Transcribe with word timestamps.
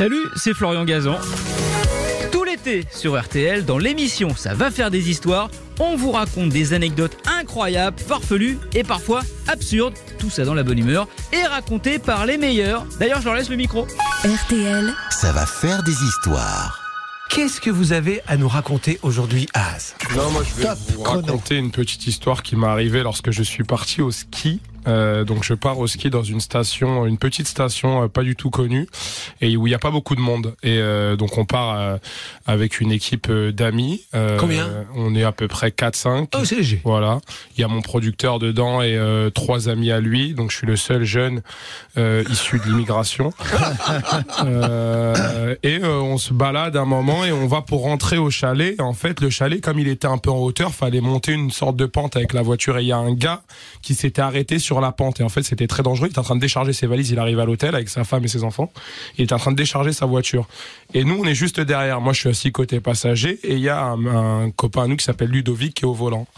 Salut, 0.00 0.30
c'est 0.34 0.54
Florian 0.54 0.86
Gazan. 0.86 1.18
Tout 2.32 2.42
l'été 2.42 2.86
sur 2.90 3.20
RTL, 3.20 3.66
dans 3.66 3.76
l'émission 3.76 4.34
Ça 4.34 4.54
va 4.54 4.70
faire 4.70 4.90
des 4.90 5.10
histoires, 5.10 5.50
on 5.78 5.94
vous 5.94 6.10
raconte 6.10 6.48
des 6.48 6.72
anecdotes 6.72 7.18
incroyables, 7.28 7.98
farfelues 7.98 8.58
et 8.72 8.82
parfois 8.82 9.20
absurdes, 9.46 9.92
tout 10.18 10.30
ça 10.30 10.46
dans 10.46 10.54
la 10.54 10.62
bonne 10.62 10.78
humeur, 10.78 11.06
et 11.34 11.42
racontées 11.44 11.98
par 11.98 12.24
les 12.24 12.38
meilleurs. 12.38 12.86
D'ailleurs, 12.98 13.20
je 13.20 13.26
leur 13.26 13.34
laisse 13.34 13.50
le 13.50 13.56
micro. 13.56 13.86
RTL, 14.24 14.90
Ça 15.10 15.32
va 15.32 15.44
faire 15.44 15.82
des 15.82 15.92
histoires. 16.02 16.80
Qu'est-ce 17.28 17.60
que 17.60 17.68
vous 17.68 17.92
avez 17.92 18.22
à 18.26 18.38
nous 18.38 18.48
raconter 18.48 18.98
aujourd'hui, 19.02 19.48
Az? 19.52 19.94
Non, 20.16 20.30
moi 20.30 20.42
je 20.48 20.62
vais 20.62 20.66
Top 20.66 20.78
vous 20.96 21.02
chrono. 21.02 21.26
raconter 21.26 21.56
une 21.58 21.72
petite 21.72 22.06
histoire 22.06 22.42
qui 22.42 22.56
m'est 22.56 22.66
arrivée 22.66 23.02
lorsque 23.02 23.32
je 23.32 23.42
suis 23.42 23.64
parti 23.64 24.00
au 24.00 24.10
ski. 24.10 24.60
Euh, 24.86 25.24
donc 25.24 25.44
je 25.44 25.54
pars 25.54 25.78
au 25.78 25.86
ski 25.86 26.10
dans 26.10 26.22
une 26.22 26.40
station, 26.40 27.06
une 27.06 27.18
petite 27.18 27.46
station 27.46 28.04
euh, 28.04 28.08
pas 28.08 28.22
du 28.22 28.36
tout 28.36 28.50
connue 28.50 28.88
et 29.40 29.56
où 29.56 29.66
il 29.66 29.70
n'y 29.70 29.74
a 29.74 29.78
pas 29.78 29.90
beaucoup 29.90 30.14
de 30.14 30.20
monde. 30.20 30.54
Et 30.62 30.78
euh, 30.78 31.16
donc 31.16 31.38
on 31.38 31.44
part 31.44 31.98
avec 32.46 32.80
une 32.80 32.92
équipe 32.92 33.30
d'amis. 33.30 34.04
Combien? 34.38 34.68
On 34.94 35.14
est 35.14 35.24
à 35.24 35.32
peu 35.32 35.48
près 35.48 35.68
4-5. 35.68 36.28
Oh, 36.34 36.44
c'est 36.44 36.56
léger. 36.56 36.80
Voilà, 36.84 37.20
il 37.56 37.60
y 37.60 37.64
a 37.64 37.68
mon 37.68 37.82
producteur 37.82 38.38
dedans 38.38 38.82
et 38.82 38.98
trois 39.34 39.68
amis 39.68 39.90
à 39.90 40.00
lui, 40.00 40.34
donc 40.34 40.50
je 40.50 40.56
suis 40.58 40.66
le 40.66 40.76
seul 40.76 41.04
jeune 41.04 41.42
issu 41.96 42.58
de 42.58 42.64
l'immigration. 42.64 43.32
Et 45.62 45.82
on 45.84 46.18
se 46.18 46.32
balade 46.32 46.76
un 46.76 46.84
moment 46.84 47.24
et 47.24 47.32
on 47.32 47.46
va 47.46 47.62
pour 47.62 47.82
rentrer 47.82 48.18
au 48.18 48.30
chalet. 48.30 48.74
Et 48.78 48.82
en 48.82 48.92
fait, 48.92 49.20
le 49.20 49.30
chalet, 49.30 49.60
comme 49.60 49.78
il 49.78 49.88
était 49.88 50.06
un 50.06 50.18
peu 50.18 50.30
en 50.30 50.38
hauteur, 50.38 50.72
fallait 50.72 51.00
monter 51.00 51.32
une 51.32 51.50
sorte 51.50 51.76
de 51.76 51.86
pente 51.86 52.16
avec 52.16 52.32
la 52.32 52.42
voiture. 52.42 52.78
Et 52.78 52.82
il 52.82 52.88
y 52.88 52.92
a 52.92 52.98
un 52.98 53.12
gars 53.12 53.42
qui 53.82 53.94
s'était 53.94 54.22
arrêté 54.22 54.58
sur 54.58 54.69
la 54.78 54.92
pente. 54.92 55.18
Et 55.18 55.24
en 55.24 55.28
fait, 55.28 55.42
c'était 55.42 55.66
très 55.66 55.82
dangereux. 55.82 56.06
Il 56.06 56.10
était 56.10 56.20
en 56.20 56.22
train 56.22 56.36
de 56.36 56.40
décharger 56.40 56.72
ses 56.72 56.86
valises. 56.86 57.10
Il 57.10 57.18
arrive 57.18 57.40
à 57.40 57.44
l'hôtel 57.44 57.74
avec 57.74 57.88
sa 57.88 58.04
femme 58.04 58.24
et 58.24 58.28
ses 58.28 58.44
enfants. 58.44 58.70
Il 59.18 59.22
est 59.22 59.32
en 59.32 59.38
train 59.38 59.50
de 59.50 59.56
décharger 59.56 59.92
sa 59.92 60.06
voiture. 60.06 60.46
Et 60.94 61.02
nous, 61.02 61.18
on 61.20 61.24
est 61.24 61.34
juste 61.34 61.58
derrière. 61.60 62.00
Moi, 62.00 62.12
je 62.12 62.20
suis 62.20 62.28
assis 62.28 62.52
côté 62.52 62.78
passager 62.78 63.40
et 63.42 63.54
il 63.54 63.60
y 63.60 63.68
a 63.68 63.80
un, 63.82 64.44
un 64.44 64.50
copain 64.52 64.84
à 64.84 64.86
nous 64.86 64.96
qui 64.96 65.04
s'appelle 65.04 65.30
Ludovic 65.30 65.74
qui 65.74 65.82
est 65.84 65.88
au 65.88 65.94
volant. 65.94 66.28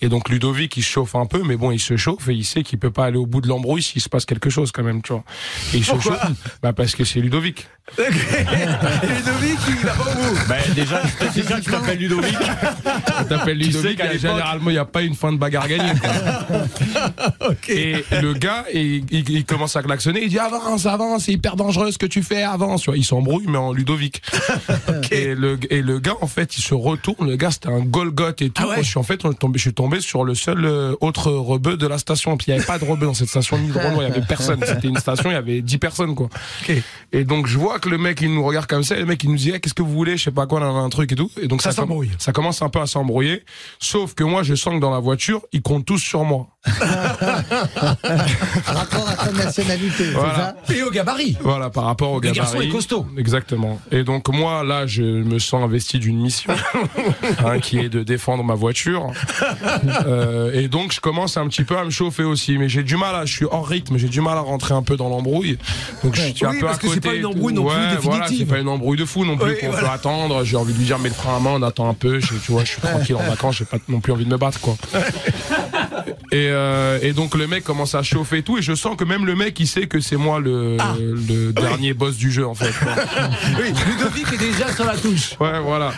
Et 0.00 0.08
donc 0.08 0.28
Ludovic, 0.30 0.76
il 0.76 0.82
se 0.84 0.88
chauffe 0.88 1.14
un 1.16 1.26
peu, 1.26 1.42
mais 1.44 1.56
bon, 1.56 1.70
il 1.72 1.80
se 1.80 1.96
chauffe 1.96 2.28
et 2.28 2.32
il 2.34 2.44
sait 2.44 2.62
qu'il 2.62 2.78
peut 2.78 2.90
pas 2.92 3.06
aller 3.06 3.18
au 3.18 3.26
bout 3.26 3.40
de 3.40 3.48
l'embrouille 3.48 3.82
s'il 3.82 4.00
se 4.00 4.08
passe 4.08 4.24
quelque 4.24 4.48
chose 4.50 4.70
quand 4.70 4.84
même, 4.84 5.02
tu 5.02 5.12
vois. 5.12 5.24
Et 5.72 5.78
il 5.78 5.84
se 5.84 5.98
chauffe, 5.98 6.18
bah 6.62 6.72
parce 6.72 6.94
que 6.94 7.04
c'est 7.04 7.18
Ludovic. 7.20 7.66
Ludovic, 7.98 9.58
il 9.82 9.88
a 9.88 9.92
pas 9.92 10.02
au 10.02 10.14
bout. 10.14 10.38
Bah, 10.48 10.54
déjà, 10.74 11.02
déjà 11.34 11.60
tu 11.60 11.70
t'appelles 11.70 11.98
Ludovic. 11.98 12.36
Tu 13.24 13.34
sais 13.44 13.54
Ludovic, 13.54 13.96
qu'à 13.98 14.04
et 14.04 14.08
l'époque- 14.14 14.20
généralement, 14.20 14.70
il 14.70 14.74
n'y 14.74 14.78
a 14.78 14.84
pas 14.84 15.02
une 15.02 15.14
fin 15.14 15.32
de 15.32 15.38
bagarre 15.38 15.68
gagnée. 15.68 15.92
quoi. 16.00 16.10
Ok. 17.50 17.70
Et 17.76 18.04
le 18.22 18.32
gars, 18.34 18.64
il, 18.72 19.04
il- 19.10 19.30
il 19.30 19.44
commence 19.44 19.76
à 19.76 19.82
klaxonner, 19.82 20.22
il 20.22 20.28
dit 20.30 20.38
avance, 20.38 20.86
avance, 20.86 21.24
c'est 21.24 21.32
hyper 21.32 21.56
dangereux 21.56 21.90
ce 21.92 21.98
que 21.98 22.06
tu 22.06 22.22
fais, 22.22 22.42
avance. 22.42 22.82
Tu 22.82 22.90
vois, 22.90 22.96
il 22.96 23.04
s'embrouille, 23.04 23.44
mais 23.48 23.58
en 23.58 23.72
Ludovic. 23.72 24.22
et, 25.10 25.34
le, 25.34 25.58
et 25.70 25.82
le 25.82 25.98
gars, 25.98 26.16
en 26.20 26.26
fait, 26.26 26.56
il 26.56 26.62
se 26.62 26.74
retourne. 26.74 27.28
Le 27.28 27.36
gars, 27.36 27.50
c'était 27.50 27.68
un 27.68 27.80
Golgoth 27.80 28.42
et 28.42 28.50
tout. 28.50 28.62
Ah 28.64 28.68
ouais 28.68 28.74
Moi, 28.76 28.82
je 28.82 28.88
suis 28.88 28.98
en 28.98 29.02
fait, 29.02 29.18
tombé, 29.38 29.58
je 29.58 29.62
suis 29.62 29.74
tombé 29.74 30.00
sur 30.00 30.24
le 30.24 30.34
seul 30.34 30.64
euh, 30.64 30.94
autre 31.00 31.30
rebeu 31.32 31.76
de 31.76 31.86
la 31.86 31.98
station. 31.98 32.36
Puis 32.36 32.46
il 32.48 32.54
n'y 32.54 32.58
avait 32.58 32.66
pas 32.66 32.78
de 32.78 32.84
rebeu 32.84 33.06
dans 33.06 33.14
cette 33.14 33.28
station 33.28 33.58
ni 33.58 33.68
de 33.68 33.74
il 33.96 34.02
y 34.02 34.04
avait 34.06 34.20
personne. 34.22 34.60
C'était 34.66 34.88
une 34.88 34.96
station, 34.98 35.30
il 35.30 35.34
y 35.34 35.36
avait 35.36 35.60
10 35.62 35.78
personnes, 35.78 36.14
quoi. 36.14 36.28
Et 37.12 37.24
donc 37.24 37.46
je 37.46 37.58
vois 37.58 37.78
que 37.78 37.88
le 37.88 37.98
mec 37.98 38.20
il 38.20 38.32
nous 38.34 38.44
regarde 38.44 38.66
comme 38.66 38.82
ça, 38.84 38.96
et 38.96 39.00
le 39.00 39.06
mec 39.06 39.22
il 39.24 39.30
nous 39.30 39.36
dit 39.36 39.52
Eh, 39.54 39.60
qu'est-ce 39.60 39.74
que 39.74 39.82
vous 39.82 39.92
voulez, 39.92 40.16
je 40.16 40.24
sais 40.24 40.30
pas 40.30 40.46
quoi, 40.46 40.60
là, 40.60 40.66
un 40.66 40.88
truc 40.88 41.12
et 41.12 41.14
tout. 41.16 41.30
Et 41.40 41.46
donc 41.48 41.62
Ça 41.62 41.70
ça, 41.70 41.76
s'embrouille. 41.82 42.10
ça 42.18 42.32
commence 42.32 42.62
un 42.62 42.68
peu 42.68 42.80
à 42.80 42.86
s'embrouiller. 42.86 43.42
Sauf 43.78 44.14
que 44.14 44.24
moi 44.24 44.42
je 44.42 44.54
sens 44.54 44.74
que 44.74 44.80
dans 44.80 44.90
la 44.90 44.98
voiture 45.00 45.42
ils 45.52 45.62
comptent 45.62 45.86
tous 45.86 45.98
sur 45.98 46.24
moi. 46.24 46.48
Rapport 48.66 49.08
à 49.08 49.26
ta 49.26 49.32
nationalité, 49.32 50.10
Voilà. 50.14 50.54
c'est 50.64 50.72
ça 50.74 50.78
Et 50.78 50.82
au 50.82 50.90
gabarit. 50.90 51.36
Voilà 51.40 51.70
par 51.70 51.84
rapport 51.84 52.10
au 52.12 52.14
Le 52.20 52.20
gabarit. 52.30 52.38
garçon 52.38 52.60
est 52.60 52.68
costaud. 52.68 53.06
Exactement. 53.18 53.80
Et 53.90 54.02
donc 54.04 54.28
moi 54.28 54.62
là 54.64 54.86
je 54.86 55.02
me 55.02 55.38
sens 55.38 55.62
investi 55.62 55.98
d'une 55.98 56.20
mission 56.20 56.52
hein, 57.44 57.58
qui 57.60 57.78
est 57.78 57.88
de 57.88 58.02
défendre 58.02 58.44
ma 58.44 58.54
voiture. 58.54 59.12
Euh, 60.06 60.52
et 60.52 60.68
donc 60.68 60.92
je 60.92 61.00
commence 61.00 61.36
un 61.36 61.46
petit 61.48 61.64
peu 61.64 61.76
à 61.76 61.84
me 61.84 61.90
chauffer 61.90 62.24
aussi, 62.24 62.58
mais 62.58 62.68
j'ai 62.68 62.82
du 62.82 62.96
mal 62.96 63.14
à, 63.14 63.24
je 63.24 63.32
suis 63.34 63.46
hors 63.50 63.66
rythme, 63.66 63.96
j'ai 63.98 64.08
du 64.08 64.20
mal 64.20 64.36
à 64.38 64.40
rentrer 64.40 64.74
un 64.74 64.82
peu 64.82 64.96
dans 64.96 65.08
l'embrouille. 65.08 65.58
Donc 66.02 66.14
je 66.14 66.20
suis 66.22 66.44
un 66.46 66.50
Oui, 66.50 66.60
peu 66.60 66.66
parce 66.66 66.78
à 66.78 66.80
que 66.80 66.88
c'est 66.88 66.94
côté. 66.96 67.08
pas 67.08 67.14
et 67.14 67.18
une 67.18 67.26
embrouille 67.26 67.54
non 67.54 67.64
plus 67.64 67.74
Ouais, 67.74 67.96
Voilà, 68.00 68.26
c'est 68.28 68.44
pas 68.44 68.58
une 68.58 68.68
embrouille 68.68 68.98
de 68.98 69.04
fou 69.04 69.24
non 69.24 69.36
plus 69.36 69.52
Oui, 69.52 69.58
qu'on 69.60 69.70
voilà. 69.70 69.88
peut 69.88 69.92
attendre. 69.94 70.44
J'ai 70.44 70.56
envie 70.56 70.72
de 70.72 70.78
lui 70.78 70.84
dire 70.86 70.98
mets 70.98 71.08
le 71.08 71.14
frein 71.14 71.36
à 71.36 71.40
main, 71.40 71.50
on 71.54 71.62
attend 71.62 71.88
un 71.88 71.94
peu. 71.94 72.20
Je, 72.20 72.34
tu 72.44 72.52
vois, 72.52 72.64
je 72.64 72.70
suis 72.72 72.80
tranquille 72.80 73.16
en 73.16 73.22
vacances, 73.22 73.56
j'ai 73.56 73.64
pas 73.64 73.78
non 73.88 74.00
plus 74.00 74.12
envie 74.12 74.24
de 74.24 74.30
me 74.30 74.36
battre 74.36 74.60
quoi. 74.60 74.76
Et, 76.34 76.48
euh, 76.50 76.98
et 77.00 77.12
donc 77.12 77.36
le 77.36 77.46
mec 77.46 77.62
commence 77.62 77.94
à 77.94 78.02
chauffer 78.02 78.38
et 78.38 78.42
tout, 78.42 78.58
et 78.58 78.62
je 78.62 78.74
sens 78.74 78.96
que 78.96 79.04
même 79.04 79.24
le 79.24 79.36
mec 79.36 79.58
il 79.60 79.68
sait 79.68 79.86
que 79.86 80.00
c'est 80.00 80.16
moi 80.16 80.40
le, 80.40 80.76
Ah. 80.80 80.96
le 80.98 81.52
dernier 81.52 81.94
boss 81.94 82.16
du 82.16 82.32
jeu 82.32 82.44
en 82.46 82.54
fait. 82.54 82.72
Oui, 83.60 83.72
Ludovic 83.86 84.32
est 84.32 84.38
déjà 84.38 84.72
sur 84.74 84.84
la 84.84 84.96
touche. 84.96 85.36
Ouais, 85.38 85.60
voilà. 85.60 85.92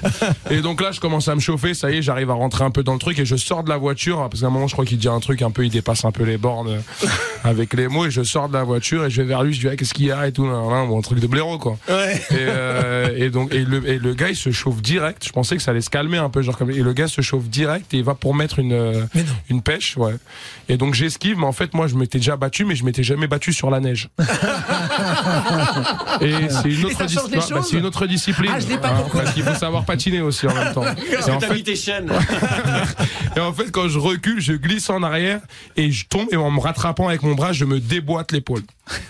Et 0.51 0.61
donc 0.61 0.83
là, 0.83 0.93
je 0.93 1.01
commence 1.01 1.29
à 1.29 1.35
me 1.35 1.41
chauffer. 1.41 1.73
Ça 1.73 1.91
y 1.91 1.97
est, 1.99 2.03
j'arrive 2.03 2.31
à 2.31 2.35
rentrer 2.35 2.65
un 2.65 2.71
peu 2.71 2.83
dans 2.83 2.93
le 2.93 2.99
truc 2.99 3.19
et 3.19 3.25
je 3.25 3.37
sors 3.37 3.65
de 3.65 3.71
la 3.71 3.79
voiture 3.79 4.29
parce 4.29 4.41
qu'à 4.43 4.47
un 4.49 4.51
moment, 4.51 4.67
je 4.67 4.75
crois 4.75 4.85
qu'il 4.85 4.99
dit 4.99 5.09
un 5.09 5.21
truc 5.21 5.41
un 5.41 5.51
peu, 5.51 5.65
il 5.65 5.71
dépasse 5.71 6.05
un 6.05 6.13
peu 6.13 6.25
les 6.25 6.37
bornes 6.37 6.69
euh, 6.69 7.07
avec 7.45 7.73
les 7.73 7.89
mots 7.89 8.05
et 8.07 8.11
je 8.11 8.23
sors 8.23 8.49
de 8.49 8.55
la 8.55 8.63
voiture 8.65 9.07
et 9.07 9.11
je 9.11 9.23
vais 9.23 9.29
vers 9.29 9.43
lui. 9.43 9.55
Je 9.55 9.61
dis, 9.61 9.69
Ah, 9.69 9.77
qu'est-ce 9.77 9.95
qu'il 9.95 10.07
y 10.07 10.13
a 10.13 10.27
et 10.29 10.33
tout, 10.33 10.45
bon, 10.45 10.99
un 10.99 11.03
truc 11.03 11.19
de 11.21 11.27
blaireau 11.27 11.57
quoi. 11.59 11.79
Ouais. 11.89 12.15
Et, 12.31 12.35
euh, 12.41 13.09
et 13.17 13.31
donc 13.31 13.55
et 13.55 13.65
le, 13.65 13.89
et 13.89 13.99
le 13.99 14.13
gars, 14.15 14.29
il 14.29 14.37
se 14.37 14.51
chauffe 14.51 14.83
direct. 14.83 15.25
Je 15.27 15.33
pensais 15.33 15.57
que 15.57 15.63
ça 15.63 15.71
allait 15.71 15.81
se 15.81 15.91
calmer 15.91 16.19
un 16.19 16.29
peu, 16.29 16.43
genre 16.43 16.59
comme. 16.59 16.71
Et 16.71 16.83
le 16.83 16.93
gars 16.93 17.09
se 17.09 17.23
chauffe 17.23 17.49
direct 17.49 17.95
et 17.95 17.99
il 17.99 18.05
va 18.05 18.15
pour 18.15 18.35
mettre 18.35 18.59
une 18.59 19.09
une 19.49 19.63
pêche, 19.63 19.97
ouais. 19.97 20.15
Et 20.69 20.76
donc 20.76 20.94
j'esquive, 20.94 21.38
mais 21.38 21.47
en 21.47 21.53
fait, 21.53 21.75
moi, 21.75 21.87
je 21.87 21.94
m'étais 21.94 22.19
déjà 22.19 22.37
battu, 22.37 22.64
mais 22.64 22.75
je 22.75 22.84
m'étais 22.84 23.04
jamais 23.04 23.26
battu 23.26 23.53
sur 23.53 23.70
la 23.70 23.81
neige. 23.81 24.09
et 26.20 26.48
c'est 26.48 26.70
une 26.70 26.87
autre 26.87 27.09
choses. 27.09 27.69
c'est 27.70 27.76
une 27.78 27.87
autre 27.87 28.06
discipline. 28.06 28.50
Ah, 28.54 28.60
je 28.60 28.66
l'ai 28.69 28.78
pas 28.78 28.97
Hein. 28.97 29.09
Parce 29.12 29.34
qu'il 29.34 29.42
faut 29.42 29.54
savoir 29.54 29.84
patiner 29.84 30.20
aussi 30.20 30.47
en 30.47 30.54
même 30.54 30.72
temps. 30.72 30.84
Et 30.84 31.31
en, 31.31 31.38
T'as 31.38 31.48
fait, 31.48 31.62
tes 31.62 31.76
chaînes. 31.76 32.10
et 33.37 33.41
en 33.41 33.53
fait, 33.53 33.70
quand 33.70 33.88
je 33.88 33.98
recule, 33.98 34.41
je 34.41 34.53
glisse 34.53 34.91
en 34.91 35.03
arrière 35.03 35.41
et 35.76 35.91
je 35.91 36.06
tombe 36.06 36.28
et 36.31 36.37
en 36.37 36.50
me 36.50 36.60
rattrapant 36.60 37.08
avec 37.08 37.22
mon 37.22 37.34
bras, 37.34 37.53
je 37.53 37.64
me 37.64 37.81
déboîte 37.81 38.32
l'épaule. 38.32 38.62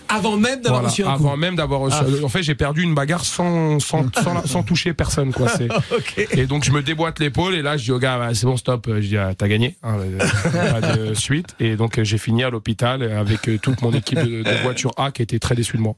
Avant 0.09 0.37
même 0.37 0.61
d'avoir 0.63 0.81
Voilà. 0.81 0.89
reçu 0.89 1.05
un 1.05 1.11
Avant 1.13 1.31
coup. 1.33 1.37
même 1.37 1.57
d'avoir 1.57 1.81
reçu. 1.81 1.97
En 2.25 2.29
fait, 2.29 2.43
j'ai 2.43 2.55
perdu 2.55 2.83
une 2.83 2.95
bagarre 2.95 3.25
sans, 3.25 3.79
sans, 3.81 4.07
sans, 4.23 4.47
sans 4.47 4.63
toucher 4.63 4.95
personne, 4.95 5.33
quoi. 5.33 5.49
Et 6.33 6.47
donc 6.47 6.65
je 6.65 6.71
me 6.71 6.83
déboîte 6.83 7.19
l'épaule 7.19 7.55
et 7.55 7.63
là 7.63 7.77
je 7.77 7.85
dis 7.85 7.93
au 7.93 7.99
gars 7.99 8.19
bah, 8.19 8.35
c'est 8.35 8.47
bon 8.47 8.57
stop 8.57 8.87
je 8.89 9.01
dis 9.07 9.17
ah, 9.17 9.33
t'as 9.37 9.49
gagné 9.49 9.77
hein, 9.83 9.97
euh, 9.99 10.19
pas 10.81 10.81
de 10.97 11.15
suite 11.15 11.55
et 11.61 11.77
donc 11.77 11.99
euh, 11.99 12.05
j'ai 12.05 12.19
fini 12.19 12.43
à 12.45 12.51
l'hôpital 12.51 13.03
avec 13.03 13.49
euh, 13.49 13.59
toute 13.59 13.83
mon 13.83 13.93
équipe 13.93 14.19
de, 14.19 14.43
de 14.43 14.63
voiture 14.63 14.93
A 14.97 15.11
qui 15.11 15.23
était 15.23 15.39
très 15.39 15.55
déçue 15.55 15.77
de 15.77 15.83
moi 15.83 15.95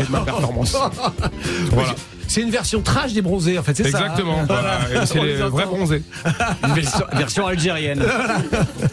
et 0.00 0.04
de 0.04 0.10
ma 0.10 0.20
performance 0.20 0.76
voilà 1.70 1.94
C'est 2.30 2.42
une 2.42 2.50
version 2.52 2.80
trash 2.80 3.12
des 3.12 3.22
bronzés, 3.22 3.58
en 3.58 3.64
fait, 3.64 3.76
c'est 3.76 3.90
ça. 3.90 3.98
hein 3.98 4.02
exactement 4.02 4.44
voilà. 4.46 4.78
C'est 5.04 5.18
les 5.18 5.36
les 5.36 5.42
vrais 5.42 5.66
bronzés 5.66 6.04
Une 6.64 6.74
version, 6.74 7.04
version 7.12 7.44
algérienne. 7.44 8.04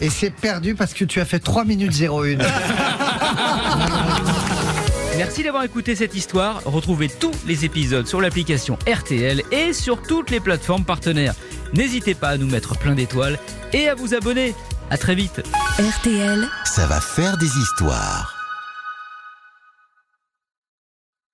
Et 0.00 0.10
c'est 0.10 0.30
perdu 0.30 0.74
parce 0.74 0.92
que 0.92 1.04
tu 1.04 1.20
as 1.20 1.24
fait 1.24 1.38
3 1.38 1.64
minutes 1.64 1.92
01. 1.92 2.38
Merci 5.16 5.44
d'avoir 5.44 5.62
écouté 5.62 5.94
cette 5.94 6.16
histoire. 6.16 6.62
Retrouvez 6.64 7.08
tous 7.08 7.30
les 7.46 7.64
épisodes 7.64 8.08
sur 8.08 8.20
l'application 8.20 8.76
RTL 8.92 9.44
et 9.52 9.72
sur 9.72 10.02
toutes 10.02 10.30
les 10.30 10.40
plateformes 10.40 10.84
partenaires. 10.84 11.34
N'hésitez 11.74 12.14
pas 12.14 12.30
à 12.30 12.38
nous 12.38 12.48
mettre 12.48 12.76
plein 12.76 12.96
d'étoiles 12.96 13.38
et 13.72 13.88
à 13.88 13.94
vous 13.94 14.14
abonner. 14.14 14.52
À 14.90 14.98
très 14.98 15.14
vite. 15.14 15.42
RTL. 15.78 16.48
Ça 16.64 16.86
va 16.86 17.00
faire 17.00 17.38
des 17.38 17.46
histoires. 17.46 18.37